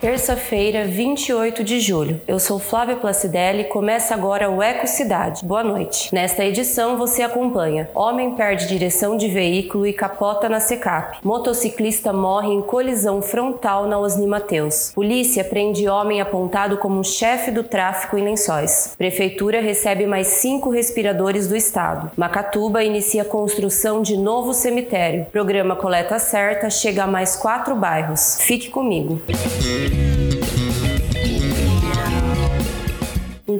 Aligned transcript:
Terça-feira, 0.00 0.84
28 0.84 1.64
de 1.64 1.80
julho. 1.80 2.20
Eu 2.28 2.38
sou 2.38 2.60
Flávia 2.60 2.94
Placidelli 2.94 3.62
e 3.62 3.64
começa 3.64 4.14
agora 4.14 4.48
o 4.48 4.62
Eco 4.62 4.86
Cidade. 4.86 5.44
Boa 5.44 5.64
noite. 5.64 6.14
Nesta 6.14 6.44
edição 6.44 6.96
você 6.96 7.22
acompanha: 7.22 7.90
Homem 7.96 8.36
perde 8.36 8.68
direção 8.68 9.16
de 9.16 9.26
veículo 9.26 9.84
e 9.84 9.92
capota 9.92 10.48
na 10.48 10.60
Secap. 10.60 11.18
Motociclista 11.24 12.12
morre 12.12 12.52
em 12.52 12.62
colisão 12.62 13.20
frontal 13.20 13.88
na 13.88 13.98
Osni 13.98 14.28
Mateus. 14.28 14.92
Polícia 14.94 15.42
prende 15.42 15.88
homem 15.88 16.20
apontado 16.20 16.78
como 16.78 17.02
chefe 17.02 17.50
do 17.50 17.64
tráfico 17.64 18.16
em 18.16 18.22
Lençóis. 18.22 18.94
Prefeitura 18.96 19.60
recebe 19.60 20.06
mais 20.06 20.28
cinco 20.28 20.70
respiradores 20.70 21.48
do 21.48 21.56
estado. 21.56 22.12
Macatuba 22.16 22.84
inicia 22.84 23.24
construção 23.24 24.00
de 24.00 24.16
novo 24.16 24.54
cemitério. 24.54 25.26
Programa 25.32 25.74
Coleta 25.74 26.20
Certa 26.20 26.70
chega 26.70 27.02
a 27.02 27.06
mais 27.08 27.34
quatro 27.34 27.74
bairros. 27.74 28.38
Fique 28.40 28.70
comigo. 28.70 29.20
Um 29.28 29.97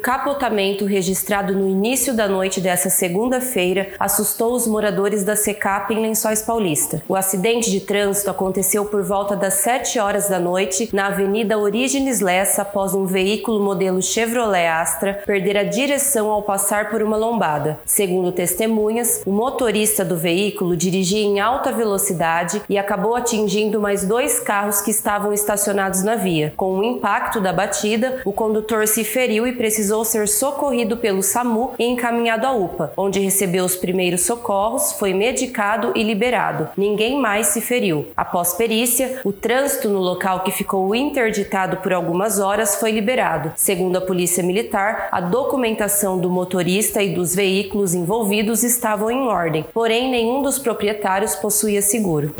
capotamento 0.08 0.86
registrado 0.86 1.52
no 1.52 1.68
início 1.68 2.14
da 2.14 2.26
noite 2.26 2.62
dessa 2.62 2.88
segunda-feira 2.88 3.90
assustou 3.98 4.54
os 4.54 4.66
moradores 4.66 5.22
da 5.22 5.36
Secap 5.36 5.92
em 5.92 6.00
Lençóis 6.00 6.40
Paulista. 6.40 7.02
O 7.06 7.14
acidente 7.14 7.70
de 7.70 7.80
trânsito 7.80 8.30
aconteceu 8.30 8.86
por 8.86 9.02
volta 9.02 9.36
das 9.36 9.52
7 9.56 9.98
horas 9.98 10.26
da 10.26 10.40
noite 10.40 10.88
na 10.94 11.08
Avenida 11.08 11.58
Orígenes 11.58 12.20
Lessa 12.20 12.62
após 12.62 12.94
um 12.94 13.04
veículo 13.04 13.62
modelo 13.62 14.00
Chevrolet 14.00 14.66
Astra 14.66 15.22
perder 15.26 15.58
a 15.58 15.64
direção 15.64 16.30
ao 16.30 16.42
passar 16.42 16.88
por 16.88 17.02
uma 17.02 17.18
lombada. 17.18 17.78
Segundo 17.84 18.32
testemunhas, 18.32 19.20
o 19.26 19.30
motorista 19.30 20.06
do 20.06 20.16
veículo 20.16 20.74
dirigia 20.74 21.20
em 21.20 21.38
alta 21.38 21.70
velocidade 21.70 22.62
e 22.66 22.78
acabou 22.78 23.14
atingindo 23.14 23.78
mais 23.78 24.06
dois 24.06 24.40
carros 24.40 24.80
que 24.80 24.90
estavam 24.90 25.34
estacionados 25.34 26.02
na 26.02 26.16
via. 26.16 26.54
Com 26.56 26.78
o 26.78 26.82
impacto 26.82 27.42
da 27.42 27.52
batida, 27.52 28.22
o 28.24 28.32
condutor 28.32 28.88
se 28.88 29.04
feriu 29.04 29.46
e 29.46 29.52
precisou 29.52 29.97
precisou 29.98 30.04
ser 30.04 30.28
socorrido 30.28 30.96
pelo 30.96 31.22
SAMU 31.22 31.72
e 31.78 31.84
encaminhado 31.84 32.46
à 32.46 32.52
UPA, 32.52 32.92
onde 32.96 33.20
recebeu 33.20 33.64
os 33.64 33.76
primeiros 33.76 34.22
socorros, 34.22 34.92
foi 34.92 35.14
medicado 35.14 35.92
e 35.94 36.02
liberado. 36.02 36.68
Ninguém 36.76 37.18
mais 37.18 37.48
se 37.48 37.60
feriu. 37.60 38.06
Após 38.16 38.54
perícia, 38.54 39.20
o 39.24 39.32
trânsito 39.32 39.88
no 39.88 39.98
local 39.98 40.40
que 40.40 40.50
ficou 40.50 40.94
interditado 40.94 41.78
por 41.78 41.92
algumas 41.92 42.38
horas 42.38 42.76
foi 42.76 42.92
liberado. 42.92 43.52
Segundo 43.56 43.96
a 43.96 44.00
Polícia 44.00 44.42
Militar, 44.42 45.08
a 45.10 45.20
documentação 45.20 46.18
do 46.18 46.30
motorista 46.30 47.02
e 47.02 47.14
dos 47.14 47.34
veículos 47.34 47.94
envolvidos 47.94 48.62
estavam 48.62 49.10
em 49.10 49.26
ordem, 49.26 49.64
porém 49.72 50.10
nenhum 50.10 50.42
dos 50.42 50.58
proprietários 50.58 51.34
possuía 51.34 51.82
seguro. 51.82 52.34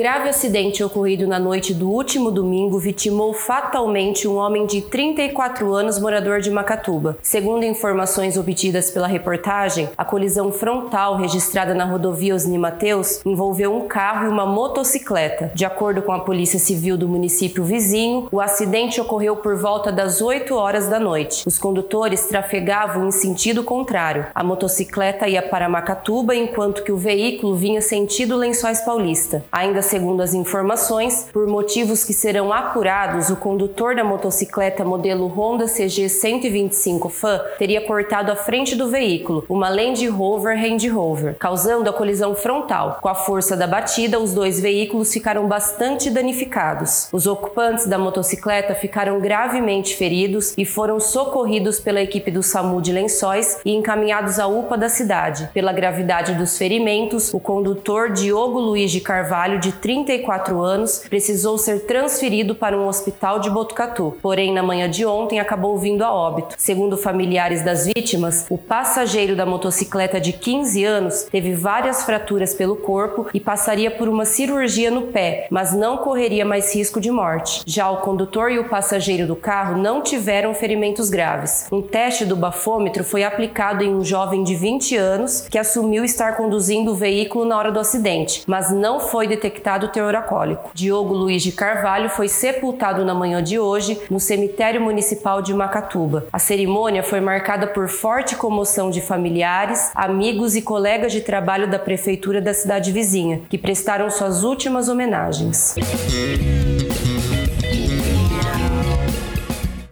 Grave 0.00 0.30
acidente 0.30 0.82
ocorrido 0.82 1.28
na 1.28 1.38
noite 1.38 1.74
do 1.74 1.90
último 1.90 2.30
domingo 2.30 2.78
vitimou 2.78 3.34
fatalmente 3.34 4.26
um 4.26 4.36
homem 4.36 4.64
de 4.64 4.80
34 4.80 5.74
anos 5.74 5.98
morador 5.98 6.40
de 6.40 6.50
Macatuba. 6.50 7.18
Segundo 7.20 7.66
informações 7.66 8.38
obtidas 8.38 8.90
pela 8.90 9.06
reportagem, 9.06 9.90
a 9.98 10.02
colisão 10.02 10.50
frontal 10.52 11.18
registrada 11.18 11.74
na 11.74 11.84
rodovia 11.84 12.34
Osni 12.34 12.56
Mateus 12.56 13.20
envolveu 13.26 13.76
um 13.76 13.86
carro 13.86 14.24
e 14.24 14.28
uma 14.30 14.46
motocicleta. 14.46 15.52
De 15.54 15.66
acordo 15.66 16.00
com 16.00 16.12
a 16.12 16.20
Polícia 16.20 16.58
Civil 16.58 16.96
do 16.96 17.06
município 17.06 17.62
vizinho, 17.62 18.26
o 18.32 18.40
acidente 18.40 19.02
ocorreu 19.02 19.36
por 19.36 19.54
volta 19.54 19.92
das 19.92 20.22
8 20.22 20.54
horas 20.54 20.88
da 20.88 20.98
noite. 20.98 21.46
Os 21.46 21.58
condutores 21.58 22.26
trafegavam 22.26 23.06
em 23.06 23.10
sentido 23.10 23.62
contrário. 23.62 24.24
A 24.34 24.42
motocicleta 24.42 25.28
ia 25.28 25.42
para 25.42 25.68
Macatuba, 25.68 26.34
enquanto 26.34 26.82
que 26.82 26.90
o 26.90 26.96
veículo 26.96 27.54
vinha 27.54 27.82
sentido 27.82 28.34
Lençóis 28.34 28.80
Paulista. 28.80 29.44
Ainda 29.52 29.89
segundo 29.90 30.22
as 30.22 30.34
informações, 30.34 31.26
por 31.32 31.48
motivos 31.48 32.04
que 32.04 32.12
serão 32.12 32.52
apurados, 32.52 33.28
o 33.28 33.34
condutor 33.34 33.96
da 33.96 34.04
motocicleta 34.04 34.84
modelo 34.84 35.26
Honda 35.26 35.66
CG 35.66 36.08
125 36.08 37.08
Fan 37.08 37.40
teria 37.58 37.80
cortado 37.80 38.30
a 38.30 38.36
frente 38.36 38.76
do 38.76 38.88
veículo, 38.88 39.44
uma 39.48 39.68
Land 39.68 40.06
Rover 40.06 40.56
Range 40.56 40.86
Rover, 40.88 41.34
causando 41.40 41.90
a 41.90 41.92
colisão 41.92 42.36
frontal. 42.36 42.98
Com 43.02 43.08
a 43.08 43.16
força 43.16 43.56
da 43.56 43.66
batida, 43.66 44.20
os 44.20 44.32
dois 44.32 44.60
veículos 44.60 45.12
ficaram 45.12 45.48
bastante 45.48 46.08
danificados. 46.08 47.08
Os 47.12 47.26
ocupantes 47.26 47.86
da 47.86 47.98
motocicleta 47.98 48.76
ficaram 48.76 49.18
gravemente 49.18 49.96
feridos 49.96 50.54
e 50.56 50.64
foram 50.64 51.00
socorridos 51.00 51.80
pela 51.80 52.00
equipe 52.00 52.30
do 52.30 52.44
SAMU 52.44 52.80
de 52.80 52.92
Lençóis 52.92 53.58
e 53.64 53.74
encaminhados 53.74 54.38
à 54.38 54.46
UPA 54.46 54.78
da 54.78 54.88
cidade. 54.88 55.50
Pela 55.52 55.72
gravidade 55.72 56.34
dos 56.34 56.56
ferimentos, 56.56 57.34
o 57.34 57.40
condutor 57.40 58.12
Diogo 58.12 58.60
Luiz 58.60 58.92
de 58.92 59.00
Carvalho 59.00 59.58
de 59.58 59.79
34 59.80 60.60
anos, 60.62 61.02
precisou 61.08 61.58
ser 61.58 61.80
transferido 61.86 62.54
para 62.54 62.78
um 62.78 62.86
hospital 62.86 63.40
de 63.40 63.50
Botucatu. 63.50 64.16
Porém, 64.22 64.52
na 64.52 64.62
manhã 64.62 64.88
de 64.88 65.06
ontem 65.06 65.40
acabou 65.40 65.78
vindo 65.78 66.02
a 66.02 66.12
óbito. 66.12 66.54
Segundo 66.58 66.96
familiares 66.96 67.64
das 67.64 67.86
vítimas, 67.86 68.46
o 68.50 68.58
passageiro 68.58 69.34
da 69.34 69.46
motocicleta 69.46 70.20
de 70.20 70.32
15 70.32 70.84
anos 70.84 71.22
teve 71.30 71.54
várias 71.54 72.04
fraturas 72.04 72.54
pelo 72.54 72.76
corpo 72.76 73.28
e 73.32 73.40
passaria 73.40 73.90
por 73.90 74.08
uma 74.08 74.24
cirurgia 74.24 74.90
no 74.90 75.02
pé, 75.08 75.46
mas 75.50 75.72
não 75.72 75.96
correria 75.96 76.44
mais 76.44 76.74
risco 76.74 77.00
de 77.00 77.10
morte. 77.10 77.62
Já 77.66 77.90
o 77.90 77.98
condutor 77.98 78.52
e 78.52 78.58
o 78.58 78.68
passageiro 78.68 79.26
do 79.26 79.36
carro 79.36 79.78
não 79.78 80.02
tiveram 80.02 80.54
ferimentos 80.54 81.08
graves. 81.08 81.66
Um 81.72 81.82
teste 81.82 82.24
do 82.24 82.36
bafômetro 82.36 83.02
foi 83.02 83.24
aplicado 83.24 83.82
em 83.82 83.94
um 83.94 84.04
jovem 84.04 84.44
de 84.44 84.54
20 84.54 84.96
anos 84.96 85.46
que 85.48 85.58
assumiu 85.58 86.04
estar 86.04 86.36
conduzindo 86.36 86.92
o 86.92 86.94
veículo 86.94 87.44
na 87.44 87.56
hora 87.56 87.72
do 87.72 87.80
acidente, 87.80 88.42
mas 88.46 88.70
não 88.70 89.00
foi 89.00 89.26
detectado 89.26 89.69
detectado 89.70 89.88
teor 89.88 90.14
alcoólico. 90.14 90.70
Diogo 90.74 91.14
Luiz 91.14 91.42
de 91.42 91.52
Carvalho 91.52 92.08
foi 92.08 92.28
sepultado 92.28 93.04
na 93.04 93.14
manhã 93.14 93.42
de 93.42 93.58
hoje 93.58 94.00
no 94.10 94.18
cemitério 94.18 94.80
municipal 94.80 95.40
de 95.40 95.54
Macatuba. 95.54 96.26
A 96.32 96.38
cerimônia 96.38 97.02
foi 97.02 97.20
marcada 97.20 97.66
por 97.66 97.88
forte 97.88 98.34
comoção 98.34 98.90
de 98.90 99.00
familiares, 99.00 99.90
amigos 99.94 100.56
e 100.56 100.62
colegas 100.62 101.12
de 101.12 101.20
trabalho 101.20 101.70
da 101.70 101.78
prefeitura 101.78 102.40
da 102.40 102.54
cidade 102.54 102.90
vizinha, 102.90 103.42
que 103.48 103.58
prestaram 103.58 104.10
suas 104.10 104.42
últimas 104.42 104.88
homenagens. 104.88 105.76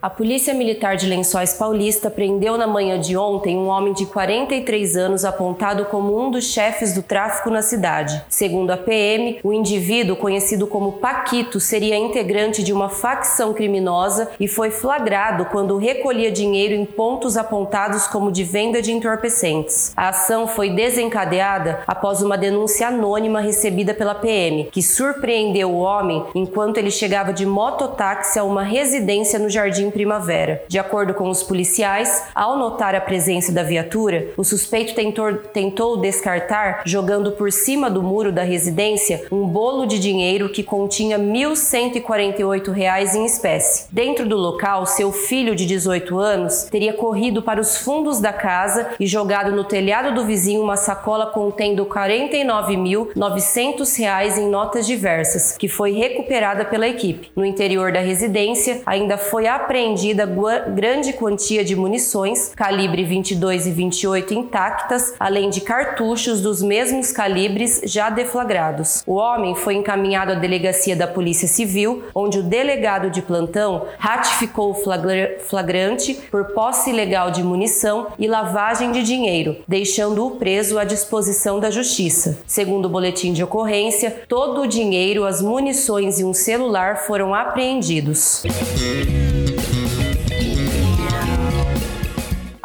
A 0.00 0.08
Polícia 0.08 0.54
Militar 0.54 0.96
de 0.96 1.08
Lençóis 1.08 1.54
Paulista 1.54 2.08
prendeu 2.08 2.56
na 2.56 2.68
manhã 2.68 3.00
de 3.00 3.16
ontem 3.16 3.58
um 3.58 3.66
homem 3.66 3.92
de 3.92 4.06
43 4.06 4.96
anos 4.96 5.24
apontado 5.24 5.86
como 5.86 6.16
um 6.16 6.30
dos 6.30 6.44
chefes 6.44 6.94
do 6.94 7.02
tráfico 7.02 7.50
na 7.50 7.62
cidade. 7.62 8.22
Segundo 8.28 8.70
a 8.70 8.76
PM, 8.76 9.40
o 9.42 9.52
indivíduo, 9.52 10.14
conhecido 10.14 10.68
como 10.68 10.92
Paquito, 10.92 11.58
seria 11.58 11.96
integrante 11.96 12.62
de 12.62 12.72
uma 12.72 12.88
facção 12.88 13.52
criminosa 13.52 14.30
e 14.38 14.46
foi 14.46 14.70
flagrado 14.70 15.46
quando 15.46 15.76
recolhia 15.76 16.30
dinheiro 16.30 16.74
em 16.74 16.84
pontos 16.84 17.36
apontados 17.36 18.06
como 18.06 18.30
de 18.30 18.44
venda 18.44 18.80
de 18.80 18.92
entorpecentes. 18.92 19.92
A 19.96 20.10
ação 20.10 20.46
foi 20.46 20.70
desencadeada 20.70 21.80
após 21.88 22.22
uma 22.22 22.38
denúncia 22.38 22.86
anônima 22.86 23.40
recebida 23.40 23.92
pela 23.92 24.14
PM, 24.14 24.68
que 24.70 24.80
surpreendeu 24.80 25.72
o 25.72 25.80
homem 25.80 26.24
enquanto 26.36 26.78
ele 26.78 26.92
chegava 26.92 27.32
de 27.32 27.44
mototáxi 27.44 28.38
a 28.38 28.44
uma 28.44 28.62
residência 28.62 29.40
no 29.40 29.50
Jardim 29.50 29.87
Primavera. 29.90 30.62
De 30.68 30.78
acordo 30.78 31.14
com 31.14 31.28
os 31.28 31.42
policiais, 31.42 32.24
ao 32.34 32.56
notar 32.56 32.94
a 32.94 33.00
presença 33.00 33.50
da 33.50 33.62
viatura, 33.62 34.28
o 34.36 34.44
suspeito 34.44 34.94
tentou, 34.94 35.34
tentou 35.34 35.96
descartar, 35.96 36.82
jogando 36.84 37.32
por 37.32 37.50
cima 37.50 37.90
do 37.90 38.02
muro 38.02 38.30
da 38.30 38.42
residência, 38.42 39.26
um 39.30 39.46
bolo 39.46 39.86
de 39.86 39.98
dinheiro 39.98 40.48
que 40.48 40.62
continha 40.62 41.18
1.148 41.18 42.70
reais 42.70 43.14
em 43.14 43.24
espécie. 43.24 43.86
Dentro 43.90 44.26
do 44.26 44.36
local, 44.36 44.86
seu 44.86 45.12
filho 45.12 45.56
de 45.56 45.66
18 45.66 46.18
anos 46.18 46.64
teria 46.64 46.92
corrido 46.92 47.42
para 47.42 47.60
os 47.60 47.76
fundos 47.76 48.20
da 48.20 48.32
casa 48.32 48.90
e 49.00 49.06
jogado 49.06 49.52
no 49.52 49.64
telhado 49.64 50.14
do 50.14 50.24
vizinho 50.24 50.62
uma 50.62 50.76
sacola 50.76 51.26
contendo 51.26 51.86
49.900 51.86 53.98
reais 53.98 54.38
em 54.38 54.48
notas 54.48 54.86
diversas, 54.86 55.56
que 55.56 55.68
foi 55.68 55.92
recuperada 55.92 56.64
pela 56.64 56.86
equipe. 56.86 57.30
No 57.34 57.44
interior 57.44 57.92
da 57.92 58.00
residência, 58.00 58.82
ainda 58.86 59.18
foi 59.18 59.46
apreendida 59.46 59.77
apreendida 59.78 60.28
grande 60.74 61.12
quantia 61.12 61.64
de 61.64 61.76
munições, 61.76 62.50
calibre 62.56 63.04
22 63.04 63.68
e 63.68 63.70
28 63.70 64.34
intactas, 64.34 65.14
além 65.20 65.50
de 65.50 65.60
cartuchos 65.60 66.40
dos 66.40 66.60
mesmos 66.60 67.12
calibres 67.12 67.80
já 67.84 68.10
deflagrados. 68.10 69.04
O 69.06 69.14
homem 69.14 69.54
foi 69.54 69.74
encaminhado 69.74 70.32
à 70.32 70.34
delegacia 70.34 70.96
da 70.96 71.06
Polícia 71.06 71.46
Civil, 71.46 72.02
onde 72.12 72.40
o 72.40 72.42
delegado 72.42 73.08
de 73.08 73.22
plantão 73.22 73.86
ratificou 73.98 74.72
o 74.72 75.38
flagrante 75.38 76.14
por 76.28 76.46
posse 76.46 76.90
ilegal 76.90 77.30
de 77.30 77.44
munição 77.44 78.08
e 78.18 78.26
lavagem 78.26 78.90
de 78.90 79.04
dinheiro, 79.04 79.58
deixando-o 79.68 80.32
preso 80.32 80.76
à 80.76 80.82
disposição 80.82 81.60
da 81.60 81.70
Justiça. 81.70 82.40
Segundo 82.48 82.86
o 82.86 82.88
boletim 82.88 83.32
de 83.32 83.44
ocorrência, 83.44 84.22
todo 84.26 84.62
o 84.62 84.66
dinheiro, 84.66 85.24
as 85.24 85.40
munições 85.40 86.18
e 86.18 86.24
um 86.24 86.34
celular 86.34 87.06
foram 87.06 87.32
apreendidos. 87.32 88.42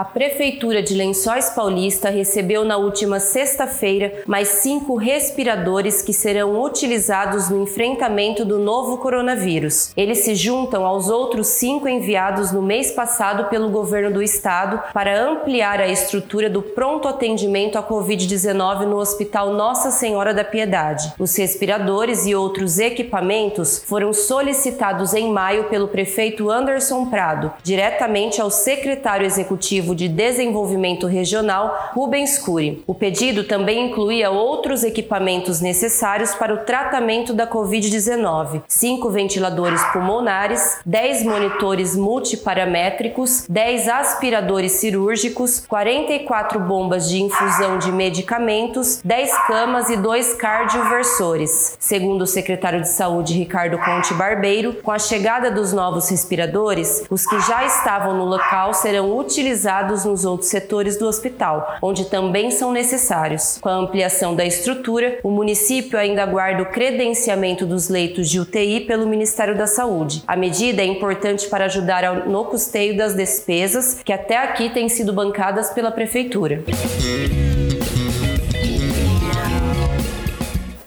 A 0.04 0.06
Prefeitura 0.06 0.84
de 0.84 0.94
Lençóis 0.96 1.52
Paulista 1.52 2.10
recebeu 2.10 2.66
na 2.66 2.76
última 2.76 3.22
sexta-feira 3.22 4.14
mais 4.28 4.50
cinco 4.50 4.98
respiradores 4.98 6.02
que 6.02 6.12
serão 6.12 6.62
utilizados 6.62 7.50
no 7.50 7.64
enfrentamento 7.64 8.44
do 8.44 8.60
novo 8.60 8.98
coronavírus. 8.98 9.94
Eles 9.96 10.18
se 10.18 10.36
juntam 10.36 10.86
aos 10.86 11.08
outros 11.08 11.48
cinco 11.48 11.88
enviados 11.88 12.52
no 12.52 12.62
mês 12.62 12.92
passado 12.92 13.46
pelo 13.46 13.70
governo 13.70 14.12
do 14.12 14.22
estado 14.22 14.84
para 14.94 15.18
ampliar 15.18 15.80
a 15.80 15.88
estrutura 15.88 16.50
do 16.50 16.62
pronto 16.62 17.08
atendimento 17.08 17.78
à 17.78 17.82
Covid-19 17.82 18.82
no 18.82 18.98
Hospital 18.98 19.54
Nossa 19.54 19.90
Senhora 19.90 20.34
da 20.34 20.44
Piedade. 20.44 21.14
Os 21.18 21.34
respiradores 21.38 22.26
e 22.26 22.36
outros 22.36 22.78
equipamentos 22.78 23.82
foram 23.86 24.12
solicitados 24.12 25.14
em 25.14 25.32
maio 25.32 25.70
pelo 25.70 25.88
prefeito 25.88 26.50
Anderson 26.50 27.06
Prado, 27.06 27.54
diretamente 27.64 28.42
ao 28.42 28.52
secretário 28.52 29.26
executivo 29.26 29.93
Executivo 29.94 29.96
de 29.96 30.10
Desenvolvimento 30.10 31.08
Regional, 31.08 31.92
Rubens 31.94 32.38
Cury. 32.38 32.84
O 32.86 32.94
pedido 32.94 33.44
também 33.44 33.90
incluía 33.90 34.32
outros 34.32 34.84
equipamentos 34.84 35.62
necessários 35.62 36.34
para 36.34 36.54
o 36.54 36.58
tratamento 36.60 37.34
da 37.34 37.48
Covid-19: 37.48 38.64
cinco 38.68 39.10
ventiladores 39.10 39.82
pulmonares, 39.92 40.80
10 40.86 41.24
monitores 41.24 41.96
multiparamétricos, 41.96 43.46
10 43.48 43.88
aspiradores 43.88 44.74
cirúrgicos, 44.74 45.64
44 45.68 46.60
bombas 46.60 47.10
de 47.10 47.22
infusão 47.22 47.78
de 47.78 47.92
medicamentos, 47.92 49.00
10 49.04 49.38
camas 49.48 49.90
e 49.90 49.98
dois 49.98 50.34
cardioversores. 50.34 51.78
Segundo 51.80 52.24
o 52.24 52.28
secretário 52.28 52.82
de 52.82 52.90
Saúde 52.90 53.34
Ricardo 53.34 53.78
Conte 53.78 54.14
Barbeiro, 54.14 54.74
com 54.82 54.92
a 54.92 55.00
chegada 55.00 55.52
dos 55.52 55.72
novos 55.72 56.10
respiradores, 56.10 57.04
os 57.10 57.26
que 57.26 57.40
já 57.42 57.66
estavam 57.66 58.16
no 58.16 58.26
local 58.26 58.74
serão 58.74 59.18
utilizados 59.18 59.83
nos 60.06 60.26
outros 60.26 60.50
setores 60.50 60.98
do 60.98 61.08
hospital, 61.08 61.78
onde 61.82 62.06
também 62.06 62.52
são 62.52 62.72
necessários. 62.72 63.58
Com 63.62 63.70
a 63.70 63.76
ampliação 63.76 64.36
da 64.36 64.46
estrutura, 64.46 65.20
o 65.24 65.32
município 65.32 65.98
ainda 65.98 66.24
aguarda 66.24 66.64
o 66.64 66.72
credenciamento 66.72 67.66
dos 67.66 67.90
leitos 67.90 68.30
de 68.30 68.40
UTI 68.40 68.82
pelo 68.82 69.08
Ministério 69.08 69.58
da 69.58 69.68
Saúde. 69.68 70.24
A 70.28 70.36
medida 70.36 70.82
é 70.82 70.86
importante 70.86 71.48
para 71.48 71.66
ajudar 71.66 72.28
no 72.28 72.46
custeio 72.46 72.98
das 72.98 73.14
despesas 73.14 74.02
que 74.04 74.14
até 74.14 74.38
aqui 74.38 74.70
têm 74.70 74.90
sido 74.90 75.14
bancadas 75.14 75.70
pela 75.70 75.92
Prefeitura. 75.92 76.64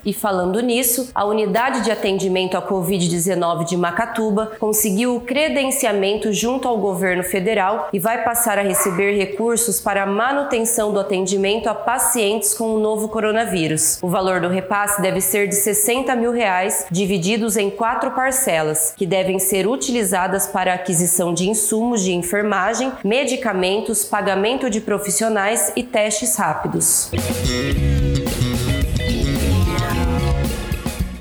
E 0.07 0.13
falando 0.13 0.61
nisso, 0.61 1.09
a 1.13 1.25
unidade 1.25 1.81
de 1.81 1.91
atendimento 1.91 2.55
à 2.55 2.61
Covid-19 2.61 3.65
de 3.65 3.75
Macatuba 3.75 4.53
conseguiu 4.57 5.17
o 5.17 5.19
credenciamento 5.19 6.31
junto 6.31 6.65
ao 6.65 6.77
governo 6.77 7.23
federal 7.23 7.89
e 7.91 7.99
vai 7.99 8.23
passar 8.23 8.57
a 8.57 8.61
receber 8.61 9.17
recursos 9.17 9.81
para 9.81 10.03
a 10.03 10.05
manutenção 10.05 10.93
do 10.93 10.99
atendimento 11.01 11.67
a 11.67 11.75
pacientes 11.75 12.53
com 12.53 12.73
o 12.73 12.79
novo 12.79 13.09
coronavírus. 13.09 14.01
O 14.01 14.07
valor 14.07 14.39
do 14.39 14.47
repasse 14.47 15.01
deve 15.01 15.19
ser 15.19 15.49
de 15.49 15.55
60 15.55 16.15
mil 16.15 16.31
reais, 16.31 16.85
divididos 16.89 17.57
em 17.57 17.69
quatro 17.69 18.11
parcelas, 18.11 18.93
que 18.95 19.05
devem 19.05 19.39
ser 19.39 19.67
utilizadas 19.67 20.47
para 20.47 20.73
aquisição 20.73 21.33
de 21.33 21.49
insumos 21.49 22.01
de 22.01 22.13
enfermagem, 22.13 22.93
medicamentos, 23.03 24.05
pagamento 24.05 24.69
de 24.69 24.79
profissionais 24.79 25.73
e 25.75 25.83
testes 25.83 26.37
rápidos. 26.37 27.11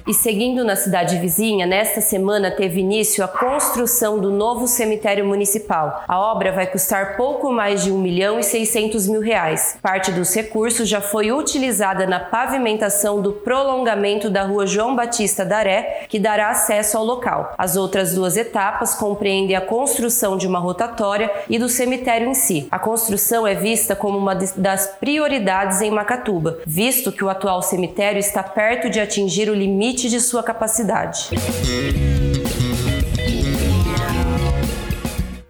E 0.06 0.14
seguindo 0.14 0.62
na 0.62 0.76
cidade 0.76 1.18
vizinha, 1.18 1.66
nesta 1.66 2.00
semana 2.00 2.48
teve 2.48 2.78
início 2.78 3.24
a 3.24 3.28
construção 3.28 4.20
do 4.20 4.30
novo 4.30 4.68
cemitério 4.68 5.26
municipal. 5.26 6.04
A 6.06 6.20
obra 6.20 6.52
vai 6.52 6.68
custar 6.68 7.16
pouco 7.16 7.50
mais 7.50 7.82
de 7.82 7.90
1 7.90 7.98
milhão 7.98 8.38
e 8.38 8.44
600 8.44 9.08
mil 9.08 9.20
reais. 9.20 9.76
Parte 9.82 10.12
dos 10.12 10.32
recursos 10.32 10.88
já 10.88 11.00
foi 11.00 11.32
utilizada 11.32 12.06
na 12.06 12.20
pavimentação 12.20 13.20
do 13.20 13.32
prolongamento 13.32 14.30
da 14.30 14.44
rua 14.44 14.64
João 14.64 14.94
Batista 14.94 15.44
Daré, 15.44 16.04
que 16.08 16.20
dará 16.20 16.50
acesso 16.50 16.96
ao 16.96 17.04
local. 17.04 17.52
As 17.58 17.74
outras 17.74 18.14
duas 18.14 18.36
etapas 18.36 18.94
compreendem 18.94 19.56
a 19.56 19.60
construção 19.60 20.36
de 20.36 20.46
uma 20.46 20.60
rotatória 20.60 21.32
e 21.48 21.58
do 21.58 21.68
cemitério 21.68 22.28
em 22.28 22.34
si. 22.34 22.68
A 22.70 22.78
construção 22.78 23.44
é 23.44 23.56
vista 23.56 23.96
como 23.96 24.16
uma 24.16 24.36
das 24.36 24.86
prioridades 25.00 25.80
em 25.80 25.90
Macatuba, 25.90 26.60
visto 26.64 27.10
que 27.10 27.24
o 27.24 27.28
atual 27.28 27.60
cemitério 27.60 28.20
está 28.20 28.44
perto 28.44 28.88
de 28.88 29.00
atingir 29.00 29.50
o 29.50 29.54
limite 29.54 29.95
limite 29.96 30.08
de 30.10 30.20
sua 30.20 30.42
capacidade. 30.42 31.30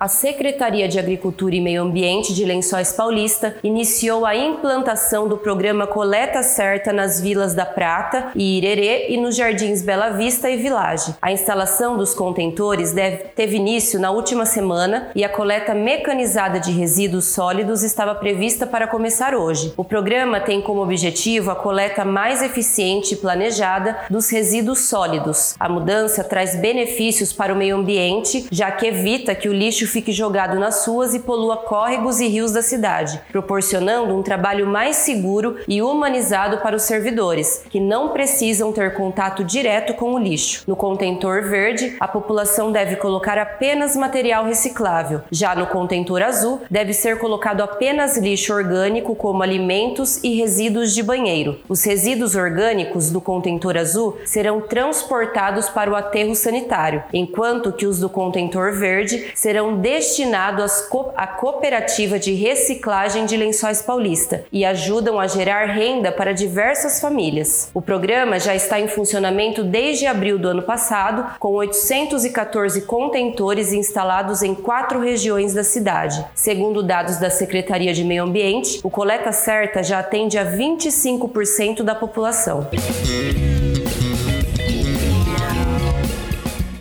A 0.06 0.08
Secretaria 0.08 0.86
de 0.86 1.00
Agricultura 1.00 1.56
e 1.56 1.60
Meio 1.60 1.82
Ambiente 1.82 2.32
de 2.32 2.44
Lençóis 2.44 2.92
Paulista 2.92 3.56
iniciou 3.64 4.24
a 4.24 4.36
implantação 4.36 5.26
do 5.26 5.36
programa 5.36 5.84
Coleta 5.84 6.44
Certa 6.44 6.92
nas 6.92 7.20
vilas 7.20 7.54
da 7.54 7.66
Prata 7.66 8.30
e 8.36 8.56
Irerê 8.58 9.08
e 9.08 9.16
nos 9.16 9.34
jardins 9.34 9.82
Bela 9.82 10.10
Vista 10.10 10.48
e 10.48 10.58
Village. 10.58 11.16
A 11.20 11.32
instalação 11.32 11.96
dos 11.96 12.14
contentores 12.14 12.92
deve, 12.92 13.16
teve 13.34 13.56
início 13.56 13.98
na 13.98 14.12
última 14.12 14.46
semana 14.46 15.10
e 15.12 15.24
a 15.24 15.28
coleta 15.28 15.74
mecanizada 15.74 16.60
de 16.60 16.70
resíduos 16.70 17.24
sólidos 17.24 17.82
estava 17.82 18.14
prevista 18.14 18.64
para 18.64 18.86
começar 18.86 19.34
hoje. 19.34 19.74
O 19.76 19.82
programa 19.82 20.38
tem 20.38 20.62
como 20.62 20.82
objetivo 20.82 21.50
a 21.50 21.56
coleta 21.56 22.04
mais 22.04 22.42
eficiente 22.42 23.14
e 23.14 23.16
planejada 23.16 23.98
dos 24.08 24.30
resíduos 24.30 24.88
sólidos. 24.88 25.56
A 25.58 25.68
mudança 25.68 26.22
traz 26.22 26.54
benefícios 26.54 27.32
para 27.32 27.52
o 27.52 27.56
meio 27.56 27.74
ambiente, 27.74 28.46
já 28.52 28.70
que 28.70 28.86
evita 28.86 29.34
que 29.34 29.48
o 29.48 29.52
lixo 29.52 29.95
fique 29.96 30.12
jogado 30.12 30.60
nas 30.60 30.86
ruas 30.86 31.14
e 31.14 31.20
polua 31.20 31.56
córregos 31.56 32.20
e 32.20 32.28
rios 32.28 32.52
da 32.52 32.60
cidade, 32.60 33.18
proporcionando 33.32 34.14
um 34.14 34.22
trabalho 34.22 34.66
mais 34.66 34.96
seguro 34.96 35.56
e 35.66 35.80
humanizado 35.80 36.58
para 36.58 36.76
os 36.76 36.82
servidores, 36.82 37.64
que 37.70 37.80
não 37.80 38.10
precisam 38.10 38.72
ter 38.72 38.92
contato 38.92 39.42
direto 39.42 39.94
com 39.94 40.12
o 40.12 40.18
lixo. 40.18 40.64
No 40.66 40.76
contentor 40.76 41.44
verde, 41.44 41.96
a 41.98 42.06
população 42.06 42.70
deve 42.70 42.96
colocar 42.96 43.38
apenas 43.38 43.96
material 43.96 44.44
reciclável. 44.44 45.22
Já 45.30 45.54
no 45.54 45.66
contentor 45.66 46.20
azul, 46.20 46.60
deve 46.70 46.92
ser 46.92 47.18
colocado 47.18 47.62
apenas 47.62 48.18
lixo 48.18 48.52
orgânico, 48.52 49.14
como 49.14 49.42
alimentos 49.42 50.22
e 50.22 50.34
resíduos 50.34 50.92
de 50.94 51.02
banheiro. 51.02 51.58
Os 51.70 51.82
resíduos 51.82 52.34
orgânicos 52.34 53.10
do 53.10 53.18
contentor 53.18 53.78
azul 53.78 54.18
serão 54.26 54.60
transportados 54.60 55.70
para 55.70 55.90
o 55.90 55.96
aterro 55.96 56.34
sanitário, 56.34 57.02
enquanto 57.14 57.72
que 57.72 57.86
os 57.86 57.98
do 57.98 58.10
contentor 58.10 58.72
verde 58.72 59.30
serão 59.34 59.75
destinados 59.76 60.88
à 61.16 61.26
cooperativa 61.26 62.18
de 62.18 62.32
reciclagem 62.34 63.26
de 63.26 63.36
lençóis 63.36 63.82
paulista 63.82 64.44
e 64.52 64.64
ajudam 64.64 65.18
a 65.20 65.26
gerar 65.26 65.66
renda 65.66 66.10
para 66.10 66.32
diversas 66.32 67.00
famílias. 67.00 67.70
O 67.74 67.82
programa 67.82 68.38
já 68.38 68.54
está 68.54 68.80
em 68.80 68.88
funcionamento 68.88 69.62
desde 69.62 70.06
abril 70.06 70.38
do 70.38 70.48
ano 70.48 70.62
passado, 70.62 71.38
com 71.38 71.52
814 71.52 72.82
contentores 72.82 73.72
instalados 73.72 74.42
em 74.42 74.54
quatro 74.54 75.00
regiões 75.00 75.54
da 75.54 75.64
cidade. 75.64 76.24
Segundo 76.34 76.82
dados 76.82 77.18
da 77.18 77.30
Secretaria 77.30 77.92
de 77.92 78.04
Meio 78.04 78.24
Ambiente, 78.24 78.80
o 78.82 78.90
Coleta 78.90 79.32
Certa 79.32 79.82
já 79.82 79.98
atende 79.98 80.38
a 80.38 80.44
25% 80.44 81.82
da 81.82 81.94
população. 81.94 82.68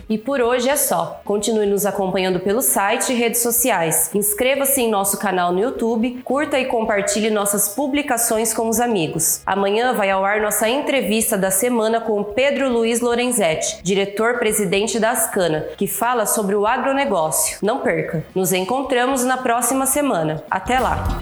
E 0.08 0.16
por 0.16 0.40
hoje 0.40 0.68
é 0.68 0.76
só. 0.76 1.20
Continue 1.24 1.66
nos 1.66 1.84
acompanhando 1.84 2.40
pelo 2.40 2.62
site 2.62 3.12
e 3.12 3.16
redes 3.16 3.40
sociais. 3.40 4.10
Inscreva-se 4.14 4.80
em 4.80 4.90
nosso 4.90 5.18
canal 5.18 5.52
no 5.52 5.60
YouTube, 5.60 6.20
curta 6.24 6.58
e 6.58 6.66
compartilhe 6.66 7.30
nossas 7.30 7.70
publicações 7.70 8.54
com 8.54 8.68
os 8.68 8.80
amigos. 8.80 9.40
Amanhã 9.44 9.92
vai 9.92 10.10
ao 10.10 10.24
ar 10.24 10.40
nossa 10.40 10.68
entrevista 10.68 11.36
da 11.36 11.50
semana 11.50 12.00
com 12.00 12.22
Pedro 12.22 12.70
Luiz 12.70 13.00
Lorenzetti, 13.00 13.82
diretor-presidente 13.82 14.98
da 14.98 15.10
Ascana, 15.10 15.66
que 15.76 15.86
fala 15.86 16.26
sobre 16.26 16.54
o 16.54 16.66
agronegócio. 16.66 17.58
Não 17.62 17.80
perca! 17.80 18.24
Nos 18.34 18.52
encontramos 18.52 19.24
na 19.24 19.36
próxima 19.36 19.86
semana. 19.86 20.42
Até 20.50 20.78
lá! 20.78 21.18